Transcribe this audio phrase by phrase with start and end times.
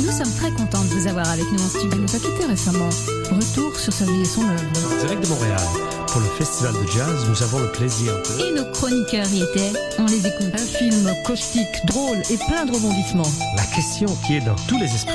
[0.00, 1.90] Nous sommes très contents de vous avoir avec nous en studio.
[1.92, 2.88] Il nous a quittés récemment.
[3.30, 4.64] Retour sur sa vie et son œuvre.
[5.00, 5.60] Direct de Montréal,
[6.08, 8.42] pour le festival de jazz, nous avons le plaisir de...
[8.42, 9.72] Et nos chroniqueurs y étaient.
[9.98, 10.52] On les écoute.
[10.52, 13.30] Un film caustique, drôle et plein de rebondissements.
[13.56, 15.14] La question qui est dans tous les esprits.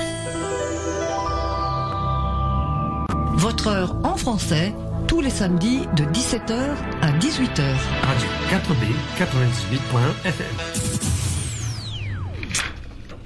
[3.33, 4.73] Votre heure en français,
[5.07, 6.55] tous les samedis de 17h
[7.01, 7.75] à 18h.
[8.03, 11.04] Radio 4B 98.fm.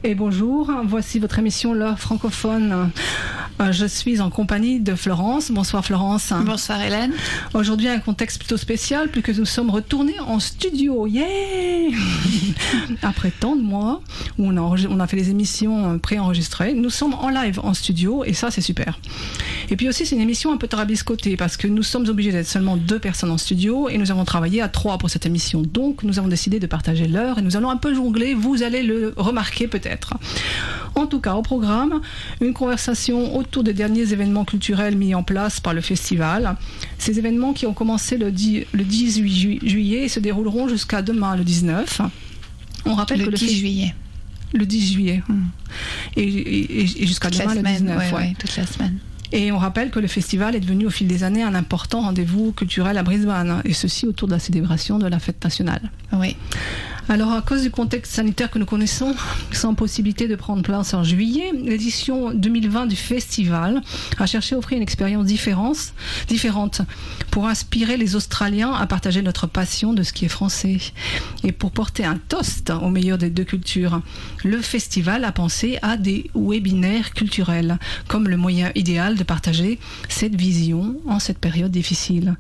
[0.02, 2.90] Et bonjour, voici votre émission L'heure francophone.
[3.60, 5.52] Euh, Je suis en compagnie de Florence.
[5.52, 6.32] Bonsoir Florence.
[6.46, 7.12] Bonsoir Hélène.
[7.54, 11.06] Aujourd'hui un contexte plutôt spécial puisque nous sommes retournés en studio.
[11.06, 11.28] Yeah
[13.02, 14.02] Après tant de mois
[14.38, 17.74] où on a, on a fait les émissions euh, préenregistrées, nous sommes en live en
[17.74, 18.98] studio et ça c'est super.
[19.72, 22.48] Et puis aussi c'est une émission un peu tarabiscotée parce que nous sommes obligés d'être
[22.48, 25.62] seulement deux personnes en studio et nous avons travaillé à trois pour cette émission.
[25.62, 28.34] Donc nous avons décidé de partager l'heure et nous allons un peu jongler.
[28.34, 30.16] Vous allez le remarquer peut-être.
[30.96, 32.02] En tout cas, au programme,
[32.42, 36.56] une conversation autour des derniers événements culturels mis en place par le festival.
[36.98, 41.02] Ces événements qui ont commencé le 10, le 18 ju- juillet et se dérouleront jusqu'à
[41.02, 42.02] demain, le 19.
[42.86, 43.96] On rappelle que Le le 10 festi- juillet.
[44.54, 45.22] le 10 juillet.
[45.30, 45.44] Hmm.
[46.16, 47.78] Et, et- et- et jusqu'à demain, le semaine.
[47.78, 47.98] 19.
[47.98, 48.18] ouais, ouais.
[48.30, 48.98] ouais, toute la semaine.
[49.32, 52.52] Et on rappelle que le festival est devenu au fil des années un important rendez-vous
[52.52, 55.92] culturel à Brisbane, et ceci autour de la célébration de la fête nationale.
[56.14, 56.36] Oui.
[57.12, 59.16] Alors, à cause du contexte sanitaire que nous connaissons,
[59.52, 63.82] sans possibilité de prendre place en juillet, l'édition 2020 du festival
[64.20, 66.82] a cherché à offrir une expérience différente,
[67.32, 70.78] pour inspirer les Australiens à partager notre passion de ce qui est français.
[71.44, 74.04] Et pour porter un toast au meilleur des deux cultures,
[74.44, 79.80] le festival a pensé à des webinaires culturels comme le moyen idéal de partager
[80.10, 82.36] cette vision en cette période difficile.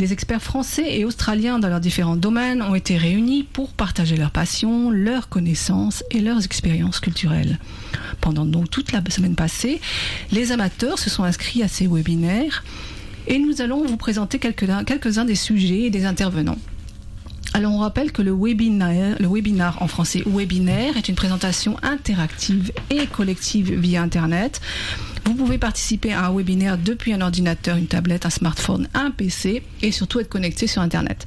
[0.00, 4.30] Des experts français et australiens dans leurs différents domaines ont été réunis pour partager leurs
[4.30, 7.58] passions, leurs connaissances et leurs expériences culturelles.
[8.22, 9.78] Pendant donc toute la semaine passée,
[10.32, 12.64] les amateurs se sont inscrits à ces webinaires
[13.26, 16.56] et nous allons vous présenter quelques-uns des sujets et des intervenants.
[17.52, 22.72] Alors on rappelle que le webinaire, le webinar en français webinaire est une présentation interactive
[22.88, 24.62] et collective via Internet.
[25.30, 29.62] Vous pouvez participer à un webinaire depuis un ordinateur, une tablette, un smartphone, un PC
[29.80, 31.24] et surtout être connecté sur Internet.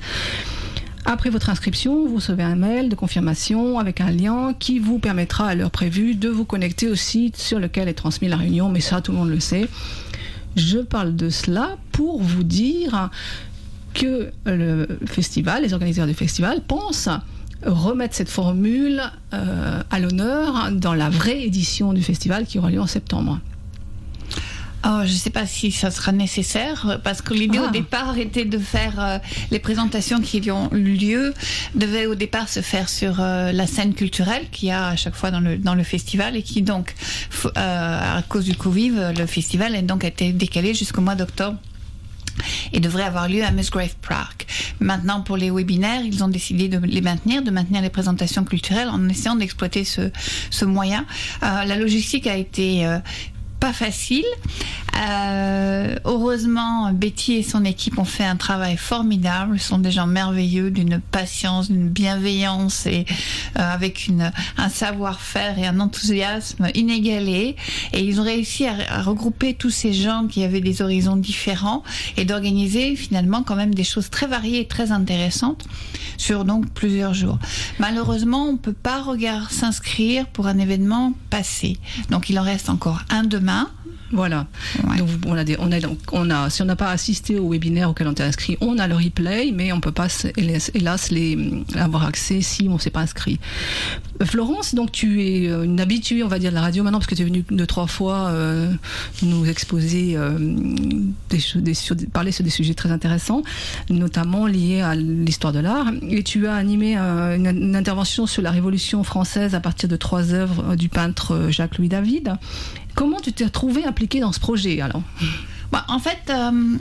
[1.06, 5.48] Après votre inscription, vous recevez un mail de confirmation avec un lien qui vous permettra
[5.48, 8.82] à l'heure prévue de vous connecter au site sur lequel est transmise la réunion, mais
[8.82, 9.70] ça tout le monde le sait.
[10.58, 13.10] Je parle de cela pour vous dire
[13.94, 17.08] que le festival, les organisateurs du festival pensent
[17.66, 19.02] remettre cette formule
[19.34, 23.40] euh, à l'honneur dans la vraie édition du festival qui aura lieu en septembre.
[24.86, 27.68] Oh, je ne sais pas si ça sera nécessaire parce que l'idée Ah.
[27.68, 29.18] au départ était de faire euh,
[29.50, 31.34] les présentations qui ont eu lieu
[31.74, 35.16] devaient au départ se faire sur euh, la scène culturelle qu'il y a à chaque
[35.16, 36.96] fois dans le dans le festival et qui donc
[37.46, 41.58] euh, à cause du Covid le festival a donc été décalé jusqu'au mois d'octobre
[42.74, 44.48] et devrait avoir lieu à Musgrave Park.
[44.80, 48.90] Maintenant, pour les webinaires, ils ont décidé de les maintenir, de maintenir les présentations culturelles
[48.90, 50.10] en essayant d'exploiter ce,
[50.50, 51.06] ce moyen.
[51.44, 52.98] Euh, la logistique a été euh,
[53.64, 54.26] pas facile.
[54.96, 59.60] Euh, heureusement, Betty et son équipe ont fait un travail formidable.
[59.60, 63.06] Ce sont des gens merveilleux, d'une patience, d'une bienveillance et
[63.58, 67.56] euh, avec une, un savoir-faire et un enthousiasme inégalé.
[67.92, 71.84] Et ils ont réussi à, regrouper tous ces gens qui avaient des horizons différents
[72.18, 75.66] et d'organiser finalement quand même des choses très variées et très intéressantes
[76.18, 77.40] sur donc plusieurs jours.
[77.80, 79.04] Malheureusement, on peut pas
[79.50, 81.78] s'inscrire pour un événement passé.
[82.10, 83.70] Donc il en reste encore un demain.
[84.14, 84.48] Voilà.
[84.88, 84.98] Ouais.
[84.98, 87.50] Donc on a des, on a donc on a si on n'a pas assisté au
[87.52, 90.08] webinaire auquel on est inscrit, on a le replay, mais on peut pas
[90.38, 90.72] hélas,
[91.12, 91.38] les
[91.76, 93.40] avoir accès si on s'est pas inscrit.
[94.22, 97.00] Euh, Florence, donc tu es euh, une habituée, on va dire, de la radio maintenant
[97.00, 98.72] parce que tu es venue deux trois fois euh,
[99.24, 100.38] nous exposer euh,
[101.30, 103.42] des, choses- des- sur des- parler sur des sujets très intéressants,
[103.90, 105.88] notamment liés à l'histoire de l'art.
[106.10, 109.96] Et tu as animé euh, une, une intervention sur la Révolution française à partir de
[109.96, 112.36] trois œuvres du peintre euh, Jacques-Louis David.
[112.96, 115.02] Comment tu t'es retrouvé impliqué dans ce projet alors?
[115.72, 116.78] Bah, en fait, euh,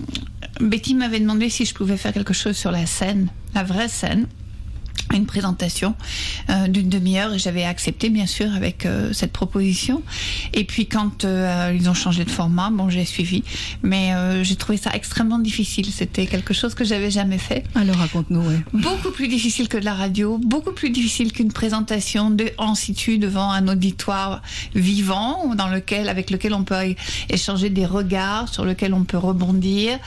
[0.61, 4.27] Betty m'avait demandé si je pouvais faire quelque chose sur la scène, la vraie scène.
[5.13, 5.95] Une présentation
[6.51, 10.03] euh, d'une demi-heure et j'avais accepté bien sûr avec euh, cette proposition.
[10.53, 13.45] Et puis quand euh, ils ont changé de format, bon j'ai suivi,
[13.83, 14.13] mais
[14.43, 15.87] j'ai trouvé ça extrêmement difficile.
[15.87, 17.65] C'était quelque chose que j'avais jamais fait.
[17.75, 18.61] Alors raconte-nous, ouais.
[18.73, 23.19] Beaucoup plus difficile que de la radio, beaucoup plus difficile qu'une présentation de en situ
[23.19, 24.43] devant un auditoire
[24.75, 26.95] vivant, dans lequel, avec lequel on peut
[27.29, 29.99] échanger des regards, sur lequel on peut rebondir.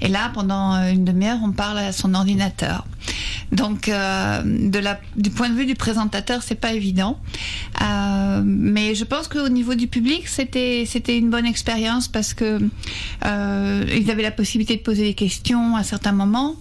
[0.00, 2.84] Et là, pendant une demi-heure, on parle à son ordinateur.
[3.52, 4.42] Donc, euh,
[5.16, 7.18] du point de vue du présentateur, c'est pas évident.
[7.82, 12.60] Euh, mais je pense qu'au niveau du public, c'était c'était une bonne expérience parce que
[13.26, 16.56] euh, ils avaient la possibilité de poser des questions à certains moments.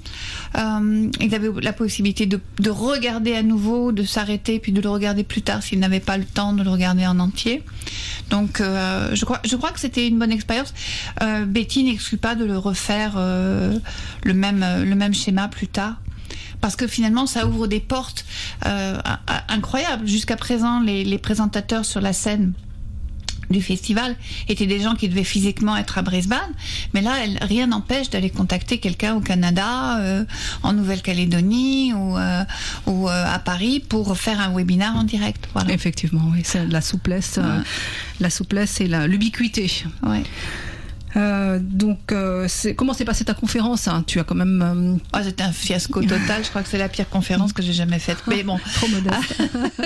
[0.56, 5.24] Ils avaient la possibilité de, de regarder à nouveau, de s'arrêter puis de le regarder
[5.24, 7.62] plus tard s'ils n'avaient pas le temps de le regarder en entier.
[8.32, 10.74] Donc, je crois que c'était une bonne expérience.
[11.46, 15.98] Betty n'exclut pas de le refaire le même le même schéma plus tard
[16.62, 18.26] parce que finalement ça ouvre des portes
[18.66, 18.98] euh,
[19.48, 20.08] incroyables.
[20.08, 22.54] Jusqu'à présent, les, les présentateurs sur la scène
[23.50, 24.16] du festival
[24.48, 26.52] étaient des gens qui devaient physiquement être à Brisbane,
[26.94, 30.24] mais là, elle- rien n'empêche d'aller contacter quelqu'un au Canada, euh,
[30.62, 32.44] en Nouvelle-Calédonie ou, euh,
[32.86, 35.50] ou euh, à Paris pour faire un webinaire en direct.
[35.54, 35.74] Voilà.
[35.74, 37.64] Effectivement, oui, c'est la souplesse, Ouais.
[38.20, 39.72] la souplesse et l'ubiquité.
[40.04, 40.22] Ouais.
[41.16, 44.04] Euh, donc, euh, c'est- comment s'est passée ta conférence hein?
[44.06, 46.44] Tu as quand même euh, Ah, C'était un fiasco total.
[46.44, 48.18] Je crois que c'est la pire conférence que j'ai jamais faite.
[48.28, 49.42] Mais bon, trop modeste.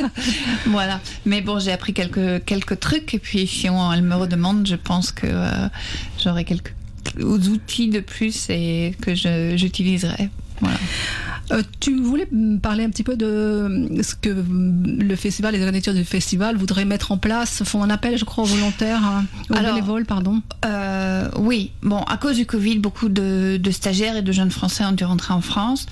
[0.66, 1.00] voilà.
[1.25, 3.14] Mais bon, j'ai appris quelques, quelques trucs.
[3.14, 5.68] Et puis, si on, elle me redemande, je pense que euh,
[6.22, 6.74] j'aurai quelques
[7.22, 10.30] outils de plus et que j'utiliserai.
[10.62, 10.78] Voilà.
[11.51, 12.28] Euh, tu voulais
[12.62, 16.56] parler un petit peu de euh, ce que euh, le festival, les organisateurs du festival
[16.56, 20.06] voudraient mettre en place, font un appel, je crois, aux volontaires, hein, aux Alors, bénévoles,
[20.06, 20.42] pardon.
[20.66, 24.86] Euh, oui, bon, à cause du Covid, beaucoup de, de stagiaires et de jeunes Français
[24.86, 25.86] ont dû rentrer en France.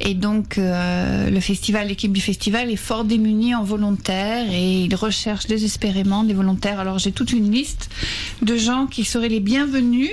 [0.00, 4.94] Et donc, euh, le festival, l'équipe du festival est fort démunie en volontaires et ils
[4.94, 6.80] recherchent désespérément des volontaires.
[6.80, 7.90] Alors, j'ai toute une liste
[8.42, 10.10] de gens qui seraient les bienvenus.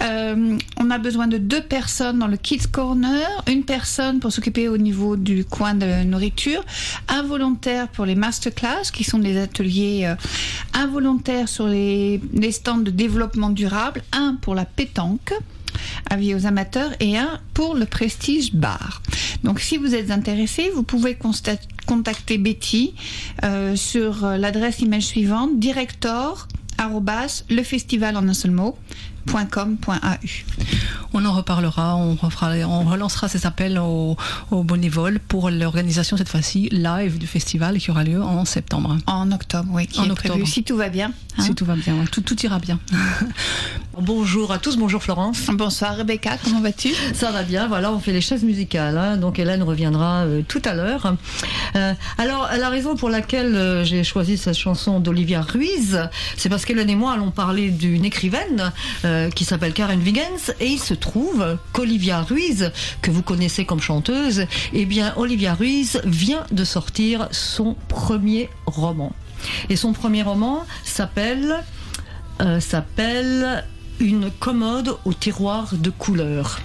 [0.00, 4.78] On a besoin de deux personnes dans le Kids Corner, une personne pour s'occuper au
[4.78, 6.64] niveau du coin de nourriture,
[7.08, 10.14] un volontaire pour les masterclass, qui sont des ateliers, euh,
[10.74, 12.20] un volontaire sur les,
[12.52, 15.34] stands de développement durable, un pour la pétanque
[16.08, 19.02] avis aux amateurs et un pour le Prestige Bar.
[19.42, 21.18] Donc si vous êtes intéressé, vous pouvez
[21.86, 22.94] contacter Betty
[23.42, 26.46] euh, sur euh, l'adresse email suivante director
[28.16, 28.76] en un seul mot.
[31.14, 34.16] On en reparlera, on, refera, on relancera ces appels aux,
[34.50, 38.96] aux bénévoles pour l'organisation cette fois-ci live du festival qui aura lieu en septembre.
[39.06, 40.34] En octobre, oui, qui En est octobre.
[40.34, 41.12] prévu, si tout va bien.
[41.38, 41.42] hein.
[41.42, 42.78] Si tout va bien, tout, tout ira bien.
[44.00, 45.42] Bonjour à tous, bonjour Florence.
[45.52, 46.88] Bonsoir Rebecca, comment vas-tu?
[47.12, 48.96] Ça va bien, voilà, on fait les chaises musicales.
[48.96, 51.14] hein, donc Hélène reviendra euh, tout à l'heure.
[51.76, 56.00] Euh, alors, la raison pour laquelle euh, j'ai choisi cette chanson d'Olivia Ruiz,
[56.38, 58.72] c'est parce qu'Hélène et moi allons parler d'une écrivaine
[59.12, 60.52] euh, qui s'appelle Karen Wiggins.
[60.60, 62.72] Et il se trouve qu'Olivia Ruiz,
[63.02, 69.12] que vous connaissez comme chanteuse, eh bien, Olivia Ruiz vient de sortir son premier roman.
[69.68, 71.62] Et son premier roman s'appelle
[72.40, 73.60] euh,
[74.00, 76.60] une commode au tiroir de couleurs.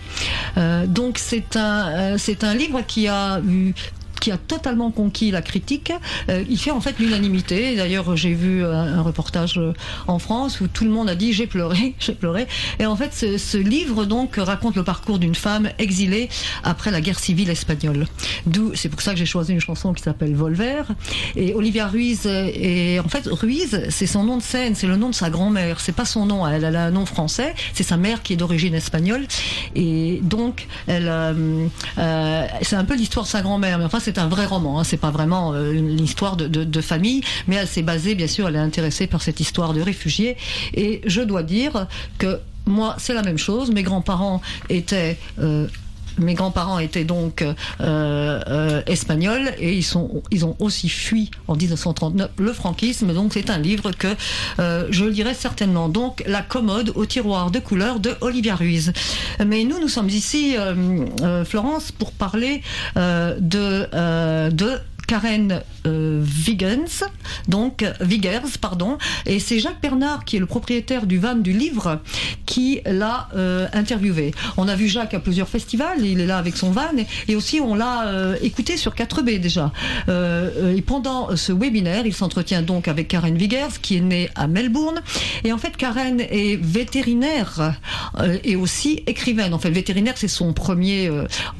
[0.58, 3.74] Euh, donc c'est un c'est un livre qui a eu
[4.20, 5.92] qui a totalement conquis la critique.
[6.30, 7.76] Euh, il fait en fait l'unanimité.
[7.76, 9.74] D'ailleurs, j'ai vu un, un reportage euh,
[10.08, 12.48] en France où tout le monde a dit j'ai pleuré, j'ai pleuré.
[12.80, 16.30] Et en fait, ce, livre donc raconte le parcours d'une femme exilée
[16.64, 18.08] après la guerre civile espagnole.
[18.46, 20.84] D'où c'est pour ça que j'ai choisi une chanson qui s'appelle Volver.
[21.36, 25.10] Et Olivia Ruiz et en fait Ruiz, c'est son nom de scène, c'est le nom
[25.10, 25.80] de sa grand-mère.
[25.80, 27.54] C'est pas son nom, elle, a un nom français.
[27.74, 29.28] C'est sa mère qui est d'origine espagnole.
[29.76, 31.68] Et donc, elle, euh,
[31.98, 33.78] euh, c'est un peu l'histoire de sa grand-mère.
[33.80, 34.80] Mais enfin, c'est un vrai roman.
[34.80, 34.86] Hein.
[34.86, 38.56] C'est pas vraiment euh, une histoire de, famille, mais elle s'est basée, bien sûr, elle
[38.56, 40.38] est intéressée par cette histoire de réfugiés.
[40.74, 43.70] Et je dois dire que moi, c'est la même chose.
[43.72, 45.68] Mes grands-parents étaient euh,
[46.18, 51.56] mes grands-parents étaient donc euh, euh, espagnols et ils sont ils ont aussi fui en
[51.56, 53.14] 1939 le franquisme.
[53.14, 54.08] Donc c'est un livre que
[54.60, 55.90] euh, je lirai certainement.
[55.90, 58.94] Donc la commode au tiroir de couleur de Olivia Ruiz.
[59.46, 62.62] Mais nous nous sommes ici euh, euh, Florence pour parler
[62.98, 63.88] euh, de
[64.52, 66.24] de Karen euh,
[67.48, 72.02] donc Wiggers, pardon, et c'est Jacques Bernard qui est le propriétaire du van du livre
[72.46, 74.34] qui l'a euh, interviewé.
[74.58, 76.92] On a vu Jacques à plusieurs festivals, il est là avec son van,
[77.28, 79.72] et, aussi on l'a euh, écouté sur 4B déjà.
[80.10, 84.48] Euh, et pendant ce webinaire, il s'entretient donc avec Karen Wiggers qui est née à
[84.48, 85.02] Melbourne,
[85.44, 87.74] et en fait Karen est vétérinaire
[88.44, 89.54] et aussi écrivaine.
[89.54, 91.10] En fait, vétérinaire c'est son premier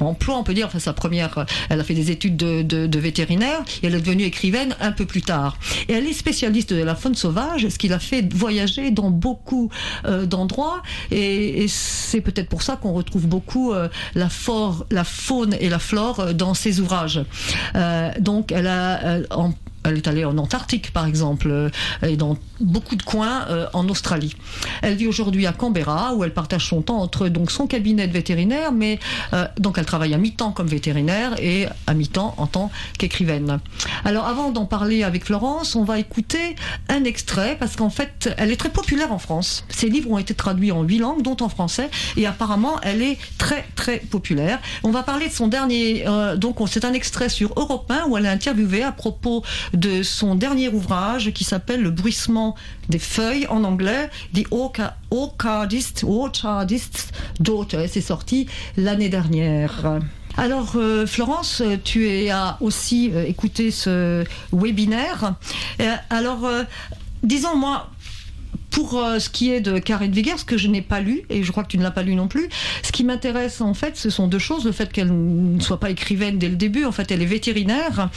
[0.00, 1.46] emploi, on peut dire, enfin sa première.
[1.70, 4.92] Elle a fait des études de, de, de vétérinaire et elle est devenue écrivaine un
[4.92, 5.58] peu plus tard.
[5.88, 9.70] Elle est spécialiste de la faune sauvage, ce qui l'a fait voyager dans beaucoup
[10.04, 10.82] euh, d'endroits.
[11.10, 14.28] Et, c'est peut-être pour ça qu'on retrouve beaucoup euh, la,
[14.90, 17.20] la faune et la flore euh, dans ses ouvrages.
[18.20, 19.52] Donc, elle a en
[19.88, 21.68] elle est allée en Antarctique, par exemple, euh,
[22.06, 24.34] et dans beaucoup de coins euh, en Australie.
[24.82, 28.12] Elle vit aujourd'hui à Canberra, où elle partage son temps entre donc son cabinet de
[28.12, 28.98] vétérinaire, mais
[29.32, 33.58] euh, donc elle travaille à mi-temps comme vétérinaire et à mi-temps en tant qu'écrivaine.
[34.04, 36.56] Alors avant d'en parler avec Florence, on va écouter
[36.88, 39.64] un extrait parce qu'en fait, elle est très populaire en France.
[39.68, 43.18] Ses livres ont été traduits en huit langues, dont en français, et apparemment, elle est
[43.38, 44.58] très très populaire.
[44.82, 46.04] On va parler de son dernier,
[46.36, 49.42] donc on- c'est un extrait sur Europe 1 où elle est interviewée à propos
[49.78, 52.54] de son dernier ouvrage qui s'appelle Le bruissement
[52.88, 54.44] des feuilles en anglais, The
[55.10, 57.08] Orchardist, Orchardist's
[57.40, 57.86] Daughter.
[57.88, 60.00] C'est sorti l'année dernière.
[60.36, 65.34] Alors euh, Florence, tu as aussi euh, écouté ce webinaire.
[65.80, 66.48] Euh, alors,
[67.22, 67.90] disons moi,
[68.78, 71.42] pour euh, ce qui est de Karen Viger, ce que je n'ai pas lu, et
[71.42, 72.48] je crois que tu ne l'as pas lu non plus,
[72.84, 74.64] ce qui m'intéresse en fait, ce sont deux choses.
[74.64, 78.08] Le fait qu'elle ne soit pas écrivaine dès le début, en fait, elle est vétérinaire,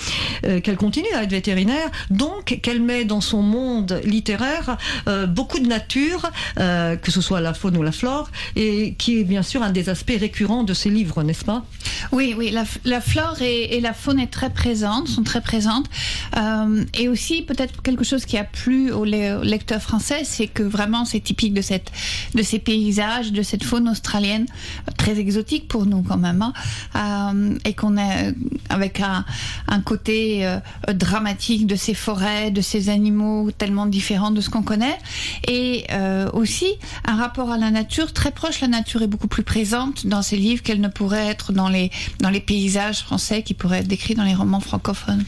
[0.46, 4.78] euh, qu'elle continue à être vétérinaire, donc qu'elle met dans son monde littéraire
[5.08, 9.24] euh, beaucoup de nature, que ce soit la faune ou la flore, et qui est
[9.24, 11.66] bien sûr un des aspects récurrents de ses livres, n'est-ce pas?
[12.12, 15.88] Oui, oui, la, flore et, la faune est très présente, sont très présentes.
[17.00, 21.20] Et aussi, peut-être quelque chose qui a plu aux lecteurs français, c'est que vraiment c'est
[21.20, 21.92] typique de, cette,
[22.36, 24.46] de ces paysages, de cette faune australienne,
[24.88, 26.54] euh, très exotique pour nous quand même, hein,
[26.96, 28.34] euh, et qu'on est
[28.70, 29.26] avec un,
[29.68, 30.60] un côté euh,
[30.94, 34.98] dramatique de ces forêts, de ces animaux tellement différents de ce qu'on connaît,
[35.48, 36.68] et euh, aussi
[37.06, 38.62] un rapport à la nature très proche.
[38.62, 41.92] La nature est beaucoup plus présente dans ces livres qu'elle ne pourrait être dans les,
[42.20, 45.24] dans les paysages français qui pourraient être décrits dans les romans francophones.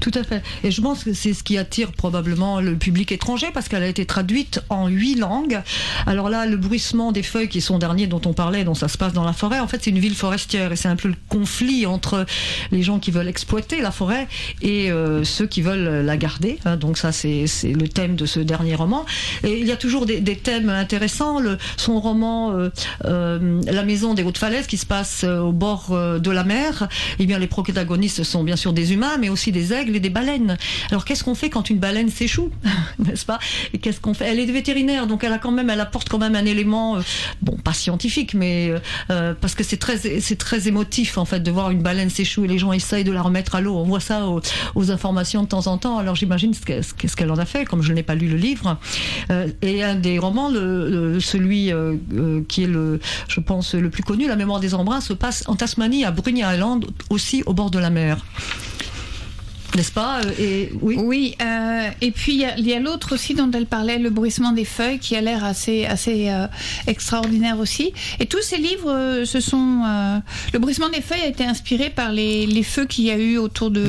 [0.00, 0.42] Tout à fait.
[0.64, 3.88] Et je pense que c'est ce qui attire probablement le public étranger parce qu'elle a
[3.88, 5.60] été traduite en huit langues.
[6.06, 8.88] Alors là, le bruissement des feuilles, qui est son dernier dont on parlait, dont ça
[8.88, 11.08] se passe dans la forêt, en fait, c'est une ville forestière et c'est un peu
[11.08, 12.26] le conflit entre
[12.70, 14.28] les gens qui veulent exploiter la forêt
[14.60, 16.58] et euh, ceux qui veulent la garder.
[16.64, 16.76] hein.
[16.76, 19.04] donc ça, c'est le thème de ce dernier roman.
[19.44, 21.40] Et il y a toujours des, thèmes intéressants.
[21.76, 22.70] Son roman euh,
[23.04, 27.26] euh, La maison des hautes falaises, qui se passe au bord de la mer, eh
[27.26, 30.56] bien les protagonistes sont bien sûr des humains, mais aussi des aigles et des baleines.
[30.90, 32.50] Alors qu'est-ce qu'on fait quand une baleine s'échoue,
[32.98, 33.38] n'est-ce pas?
[33.80, 34.26] Qu'est-ce qu'on fait?
[34.48, 37.00] Est vétérinaire, donc elle a quand même, elle apporte quand même un élément, euh,
[37.40, 38.78] bon, pas scientifique, mais euh,
[39.10, 42.48] euh, parce que c'est très, c'est très émotif en fait de voir une baleine s'échouer.
[42.48, 43.76] Les gens essayent de la remettre à l'eau.
[43.76, 44.26] On voit ça
[44.74, 45.98] aux, informations de temps en temps.
[45.98, 48.14] Alors j'imagine ce que- ce que- ce qu'elle en a fait, comme je n'ai pas
[48.14, 48.78] lu le livre.
[49.62, 51.70] Et un des romans, le, celui
[52.48, 55.54] qui est le, je pense, le plus connu, La mémoire des embruns, se passe en
[55.56, 58.24] Tasmanie, à Bruny Island, aussi au bord de la mer.
[59.74, 60.96] N'est-ce pas Euh, Et oui.
[60.98, 64.64] Oui, euh, et puis il y a, l'autre aussi dont elle parlait, le bruissement des
[64.66, 66.46] feuilles, qui a l'air assez, assez euh,
[66.86, 67.92] extraordinaire aussi.
[68.20, 69.82] Et tous ces livres, euh, ce sont.
[70.52, 73.38] le bruissement des feuilles a été inspiré par les, les feux qu'il y a eu
[73.38, 73.86] autour de,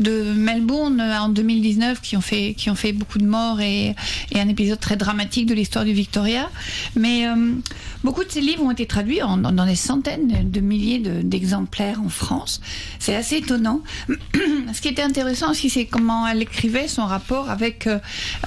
[0.00, 3.94] de Melbourne en 2019, qui ont fait, qui ont fait beaucoup de morts et,
[4.32, 6.50] et un épisode très dramatique de l'histoire du Victoria.
[6.96, 7.26] Mais
[8.02, 11.22] beaucoup de ces livres ont été traduits en- dans, dans des centaines de milliers de-
[11.22, 12.60] d'exemplaires en France.
[12.98, 13.82] C'est assez étonnant.
[14.72, 17.98] Ce qui intéressant aussi, c'est comment elle écrivait son rapport avec euh,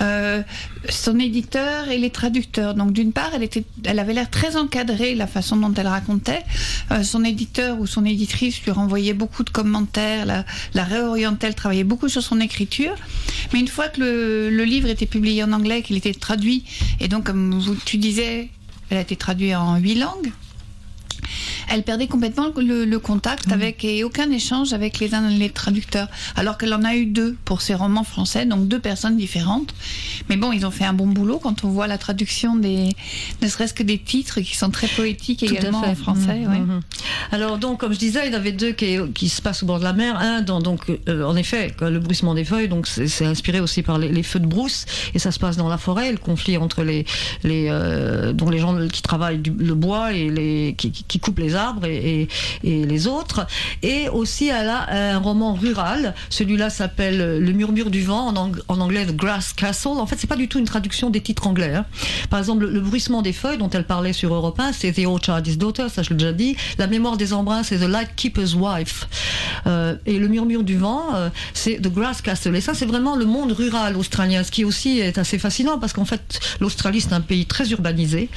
[0.01, 0.41] euh,
[0.89, 2.75] son éditeur et les traducteurs.
[2.75, 6.43] Donc d'une part, elle, était, elle avait l'air très encadrée, la façon dont elle racontait.
[6.91, 11.55] Euh, son éditeur ou son éditrice lui renvoyait beaucoup de commentaires, la, la réorientait, elle
[11.55, 12.95] travaillait beaucoup sur son écriture.
[13.53, 16.63] Mais une fois que le, livre était publié en anglais, qu'il était traduit,
[16.99, 18.49] et donc comme tu disais,
[18.89, 20.31] elle a été traduite en huit langues.
[21.71, 25.09] Elle perdait complètement le, le contact avec et aucun échange avec les
[25.49, 29.73] traducteurs, alors qu'elle en a eu deux pour ses romans français, donc deux personnes différentes.
[30.29, 32.89] Mais bon, ils ont fait un bon boulot quand on voit la traduction des,
[33.41, 36.45] ne serait-ce que des titres qui sont très poétiques Tout également en français.
[36.47, 36.59] Ouais.
[36.59, 36.81] mhm.
[37.31, 39.65] Alors donc, comme je disais, il y en avait deux qui, qui se passent au
[39.65, 40.17] bord de la mer.
[40.19, 43.97] Un, dans, donc, euh, en effet, le bruissement des feuilles, donc c'est inspiré aussi par
[43.99, 46.83] les, les feux de brousse, et ça se passe dans la forêt, le conflit entre
[46.83, 47.05] les,
[47.43, 51.19] les, euh, dont les gens qui travaillent du, le bois et les qui, qui- qui
[51.19, 52.27] coupent les arbres et,
[52.63, 53.45] et, les autres.
[53.83, 56.13] Et aussi, elle a un roman rural.
[56.29, 59.89] Celui-là s'appelle Le murmure du vent en, ang- en anglais The Grass Castle.
[59.99, 61.73] En fait, c'est pas du tout une traduction des titres anglais.
[61.75, 61.85] hein.
[62.29, 65.57] Par exemple, le, bruissement des feuilles dont elle parlait sur Europe 1, c'est The Orchard's
[65.57, 66.55] Daughter, ça je l'ai déjà dit.
[66.77, 69.07] La mémoire des embruns, c'est The Light Keeper's Wife.
[69.67, 72.55] Euh, et le murmure du vent, euh, c'est The Grass Castle.
[72.55, 75.93] Et ça, c'est vraiment le monde rural australien, ce qui aussi est assez fascinant parce
[75.93, 78.29] qu'en fait, l'Australie, c'est un pays très urbanisé.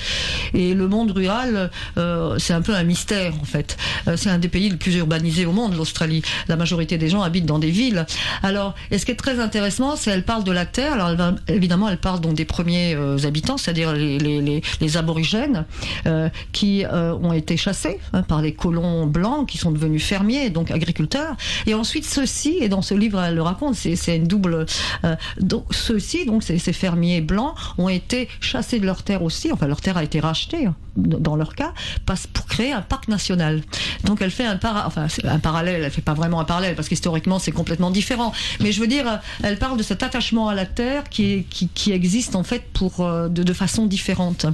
[0.54, 3.76] Et le monde rural, euh, c'est un peu un mystère en fait.
[4.08, 6.22] Euh, c'est un des pays les plus urbanisés au monde, l'Australie.
[6.48, 8.06] La majorité des gens habitent dans des villes.
[8.42, 10.94] Alors, et ce qui est très intéressant, c'est elle parle de la terre.
[10.94, 14.62] Alors, évidemment, elle parle donc des premiers euh, habitants, c'est-à-dire les,
[14.96, 15.64] aborigènes
[16.06, 20.70] euh, qui ont été chassés hein, par les colons blancs qui sont devenus fermiers, donc
[20.70, 21.36] agriculteurs.
[21.66, 24.66] Et ensuite, ceux-ci, et dans ce livre, elle le raconte, c'est une double.
[25.04, 29.52] euh, donc, ceux-ci, donc ces, ces fermiers blancs, ont été chassés de leur terre aussi.
[29.52, 31.72] Enfin, leur terre a été rachetée hein, dans leur cas,
[32.06, 33.62] passe pour créer un parc national.
[34.04, 35.82] Donc, elle fait un, para enfin, un parallèle.
[35.82, 38.32] Elle fait pas vraiment un parallèle parce qu'historiquement, c'est complètement différent.
[38.60, 41.68] Mais je veux dire, euh, elle parle de cet attachement à la terre qui, qui,
[41.68, 44.46] qui existe en fait pour euh, de, de façon différente.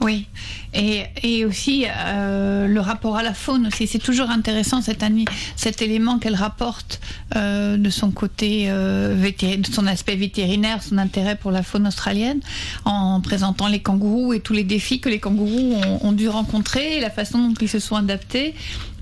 [0.00, 0.26] Oui,
[0.72, 3.86] et, et aussi euh, le rapport à la faune aussi.
[3.86, 5.04] C'est toujours intéressant cet,
[5.56, 7.00] cet élément qu'elle rapporte
[7.36, 12.40] euh, de son côté, euh, de son aspect vétérinaire, son intérêt pour la faune australienne,
[12.86, 16.96] en présentant les kangourous et tous les défis que les kangourous ont, ont dû rencontrer,
[16.96, 18.54] et la façon dont ils se sont adaptés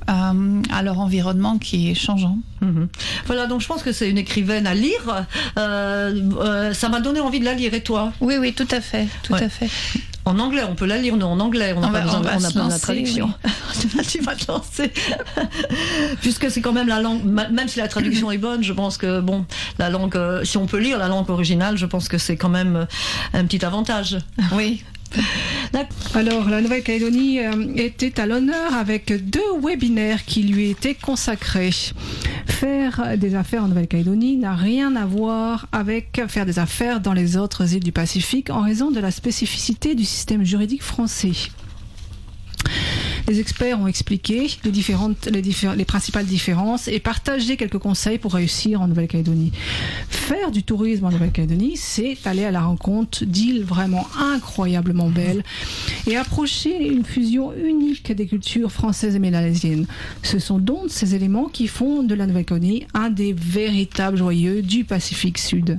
[0.08, 2.38] euh, à leur environnement qui est changeant.
[2.62, 2.88] Mhm.
[3.26, 5.26] Voilà, donc je pense que c'est une écrivaine à lire.
[5.58, 7.74] Euh, euh, ça m'a donné envie de la lire.
[7.74, 8.12] Et toi?
[8.20, 9.42] Oui, oui, tout à fait, tout Ouais.
[9.44, 9.68] à fait.
[10.28, 11.72] En anglais, on peut la lire, nous, en anglais.
[11.74, 13.32] On n'a pas besoin on pas la traduction.
[14.10, 14.92] tu vas te lancer.
[16.20, 19.20] Puisque c'est quand même la langue, même si la traduction est bonne, je pense que,
[19.20, 19.46] bon,
[19.78, 22.50] la langue, euh, si on peut lire la langue originale, je pense que c'est quand
[22.50, 22.84] même euh,
[23.32, 24.18] un petit avantage.
[24.52, 24.84] Oui.
[26.14, 31.70] Alors, la Nouvelle-Calédonie euh, était à l'honneur avec deux webinaires qui lui étaient consacrés.
[32.46, 37.36] Faire des affaires en Nouvelle-Calédonie n'a rien à voir avec faire des affaires dans les
[37.36, 41.32] autres îles du Pacifique en raison de la spécificité du système juridique français.
[43.28, 49.52] Les experts ont expliqué les, principales différences et partagé quelques conseils pour réussir en Nouvelle-Calédonie.
[50.08, 55.44] Faire du tourisme en Nouvelle-Calédonie, c'est aller à la rencontre d'îles vraiment incroyablement belles
[56.06, 59.86] et approcher une fusion unique des cultures françaises et mélanésiennes.
[60.22, 64.84] Ce sont donc ces éléments qui font de la Nouvelle-Calédonie un des véritables joyeux du
[64.84, 65.78] Pacifique Sud.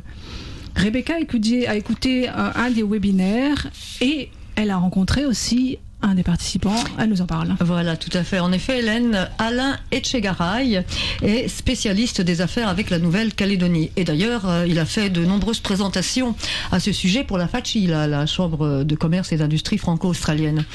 [0.76, 6.16] Rebecca a écouté, a écouté euh, un des webinaires et elle a rencontré aussi un
[6.16, 6.76] des participants.
[6.98, 7.56] Elle nous en parle.
[7.60, 8.40] Voilà, tout à fait.
[8.40, 10.84] En effet, Hélène, Alain Etchegaray
[11.22, 13.92] est spécialiste des affaires avec la Nouvelle-Calédonie.
[13.98, 16.36] Et d'ailleurs, euh, il a fait de nombreuses présentations
[16.72, 20.66] à ce sujet pour la FACHI, la, Chambre de commerce et d'industrie franco-australienne.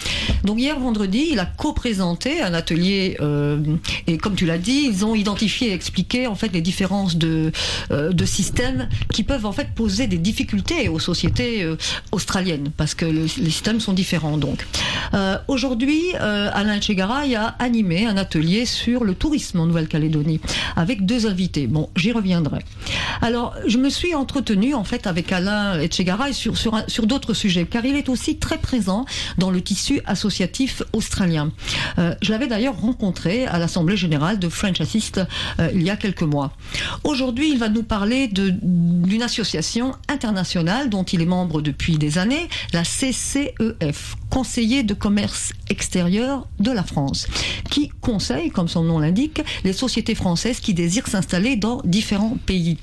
[0.44, 3.58] Donc hier vendredi, il a co-présenté un atelier euh,
[4.06, 7.52] et comme tu l'as dit, ils ont identifié et expliqué en fait les différences de,
[7.90, 11.76] euh, de systèmes qui peuvent en fait poser des difficultés aux sociétés euh,
[12.12, 14.66] australiennes parce que le- les systèmes sont différents donc.
[15.14, 20.40] Euh, Aujourd'hui, euh, Alain Chegaray a animé un atelier sur le tourisme en Nouvelle-Calédonie
[20.76, 21.66] avec deux invités.
[21.66, 22.60] Bon, j'y reviendrai.
[23.22, 27.64] Alors, je me suis entretenue en fait avec Alain Etchegaray sur, sur, sur d'autres sujets,
[27.64, 29.04] car il est aussi très présent
[29.38, 31.52] dans le tissu associatif australien.
[31.98, 35.20] Euh, je l'avais d'ailleurs rencontré à l'Assemblée générale de French Assist
[35.72, 36.52] il y a quelques mois.
[37.04, 42.48] Aujourd'hui, il va nous parler d'une association internationale dont il est membre depuis des années,
[42.72, 47.28] la CCEF, Conseiller de commerce extérieur de la France,
[47.70, 52.78] qui conseille, comme son nom l'indique, les sociétés françaises qui désirent s'installer dans différents pays.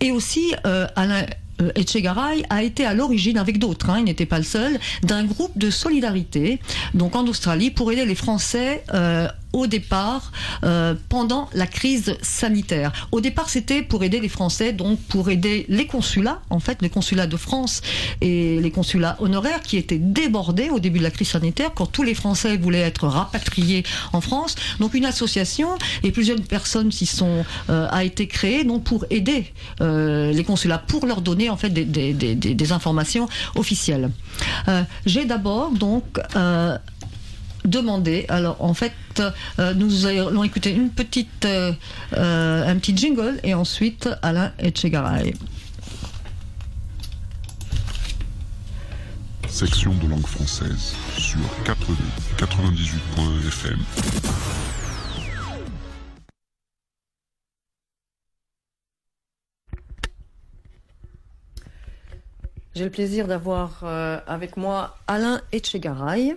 [0.00, 1.26] Et aussi, euh, Alain
[1.60, 5.24] euh, Etchegaray a été à l'origine, avec d'autres, hein, il n'était pas le seul, d'un
[5.24, 6.60] groupe de solidarité,
[6.94, 10.32] donc en Australie, pour aider les Français euh, au départ,
[10.64, 12.92] euh, pendant la crise sanitaire.
[13.12, 16.90] Au départ, c'était pour aider les Français, donc pour aider les consulats, en fait, les
[16.90, 17.82] consulats de France
[18.20, 22.02] et les consulats honoraires qui étaient débordés au début de la crise sanitaire, quand tous
[22.02, 24.54] les Français voulaient être rapatriés en France.
[24.78, 25.68] Donc une association
[26.02, 30.78] et plusieurs personnes s'y sont euh, a été créée, donc pour aider euh, les consulats,
[30.78, 34.10] pour leur donner en fait des, des, des, des- informations officielles.
[34.68, 36.04] Euh, J'ai d'abord donc
[36.36, 36.78] euh,
[37.64, 38.26] demandé.
[38.28, 38.92] Alors en fait,
[39.58, 41.72] euh, nous allons écouter une petite, euh,
[42.12, 45.34] un petit jingle et ensuite Alain Etchegaray.
[49.48, 51.96] Section de langue française sur 4D
[52.38, 53.78] 98.fm.
[62.80, 66.36] J'ai le plaisir d'avoir euh, avec moi Alain Etchegaray,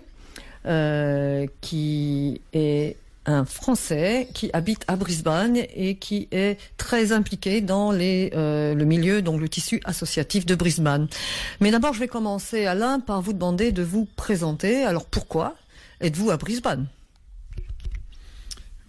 [0.65, 7.91] euh, qui est un Français qui habite à Brisbane et qui est très impliqué dans
[7.91, 11.08] les, euh, le milieu, donc le tissu associatif de Brisbane.
[11.62, 14.84] Mais d'abord, je vais commencer, Alain, par vous demander de vous présenter.
[14.84, 15.56] Alors pourquoi
[16.02, 16.88] êtes-vous à Brisbane?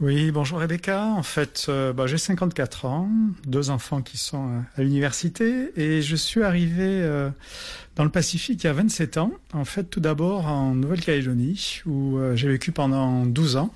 [0.04, 1.06] Oui, bonjour Rebecca.
[1.06, 3.08] En fait, euh, bah, j'ai 54 ans,
[3.46, 7.30] deux enfants qui sont à l'université et je suis arrivé euh,
[7.96, 9.32] dans le Pacifique il y a 27 ans.
[9.54, 13.72] En fait, tout d'abord en Nouvelle-Calédonie où euh, j'ai vécu pendant 12 ans.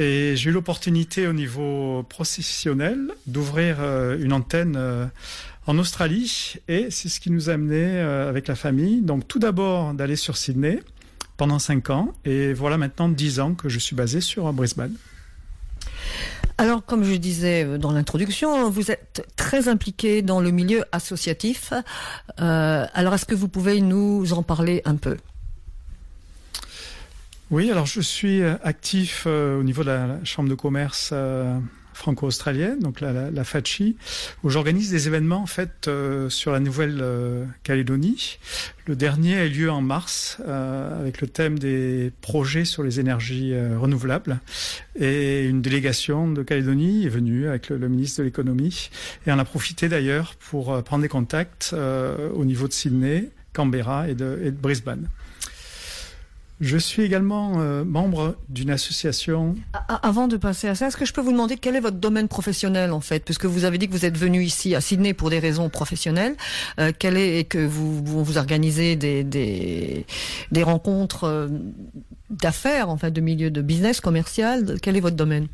[0.00, 3.76] Et j'ai eu l'opportunité au niveau professionnel d'ouvrir
[4.18, 4.76] une antenne
[5.68, 9.00] en Australie et c'est ce qui nous a amené avec la famille.
[9.00, 10.82] Donc tout d'abord d'aller sur Sydney
[11.36, 14.96] pendant 5 ans et voilà maintenant 10 ans que je suis basé sur Brisbane.
[16.58, 21.74] Alors, comme je disais euh, dans l'introduction, vous êtes très impliqué dans le milieu associatif.
[22.40, 25.18] Euh, alors, est-ce que vous pouvez nous en parler un peu?
[27.50, 31.12] Oui, alors je suis euh, actif au niveau de la, Chambre de commerce
[31.96, 33.96] franco-australienne, donc la, la, la FACHI,
[34.42, 38.38] où j'organise des événements en fait euh, sur la Nouvelle-Calédonie.
[38.86, 43.00] Le dernier a eu lieu en mars euh, avec le thème des projets sur les
[43.00, 44.38] énergies euh, renouvelables.
[44.94, 48.90] Et une délégation de Calédonie est venue avec le, ministre de l'économie.
[49.26, 53.30] Et on a profité d'ailleurs pour euh, prendre des contacts euh, au niveau de Sydney,
[53.52, 55.08] Canberra et de, et de Brisbane.
[56.60, 59.56] Je suis également euh, membre d'une association.
[60.02, 62.28] Avant de passer à ça, est-ce que je peux vous demander quel est votre domaine
[62.28, 63.22] professionnel en fait?
[63.24, 66.34] Puisque vous avez dit que vous êtes venu ici à Sydney pour des raisons professionnelles,
[66.80, 70.06] euh, quel est et que vous vous, vous organisez des, des,
[70.50, 71.48] des rencontres euh,
[72.30, 74.78] d'affaires en fait, de milieu de business commercial.
[74.80, 75.48] Quel est votre domaine?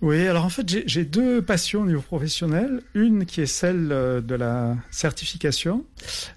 [0.00, 2.82] Oui, alors en fait, j'ai- deux passions au niveau professionnel.
[2.94, 5.84] Une qui est celle euh, de la certification.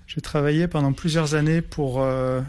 [0.07, 2.41] J'ai travaillé pendant plusieurs années pour euh,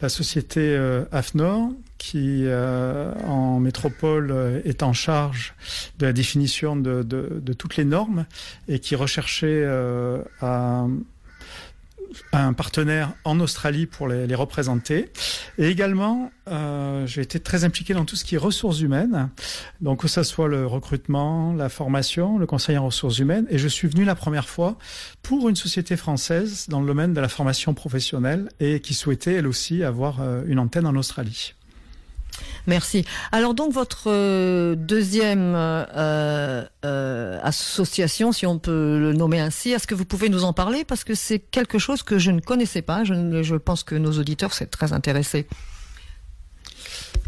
[0.00, 5.54] la société euh, AFNOR, qui euh, en métropole euh, est en charge
[6.00, 8.26] de la définition de, de- de toutes les normes
[8.66, 10.86] et qui recherchait euh, à
[12.32, 15.10] un partenaire en Australie pour les, représenter.
[15.58, 19.30] Et également, euh, j'ai été très impliqué dans tout ce qui est ressources humaines.
[19.80, 23.46] Donc que ce soit le recrutement, la formation, le conseil en ressources humaines.
[23.50, 24.78] Et je suis venu la première fois
[25.22, 29.46] pour une société française dans le domaine de la formation professionnelle et qui souhaitait elle
[29.46, 31.54] aussi avoir euh, une antenne en Australie.
[32.66, 33.04] Merci.
[33.32, 39.86] Alors donc votre euh, deuxième euh, euh, association, si on peut le nommer ainsi, est-ce
[39.86, 40.84] que vous pouvez nous en parler?
[40.84, 43.04] Parce que c'est quelque chose que je ne connaissais pas.
[43.04, 45.46] Je, pense que nos auditeurs seraient très intéressés.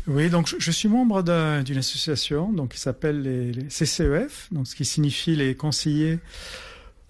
[0.06, 4.66] Oui, donc je, suis membre d'un- d'une association donc qui s'appelle les, les CCEF, donc
[4.66, 6.18] ce qui signifie les conseillers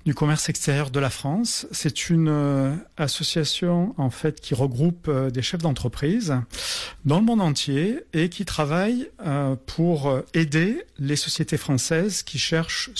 [0.04, 1.66] du commerce extérieur de la France.
[1.70, 6.34] C'est une euh, association en fait qui regroupe euh, des chefs d'entreprise
[7.04, 12.90] dans le monde entier et qui travaille euh, pour aider les sociétés françaises qui cherchent